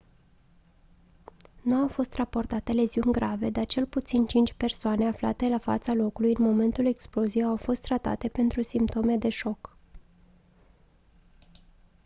[1.61, 6.35] nu au fost raportate leziuni grave dar cel puțin cinci persoane aflate la fața locului
[6.37, 9.75] în momentul exploziei au fost tratate pentru simptome de șoc